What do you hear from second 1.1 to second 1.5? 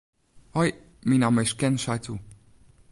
namme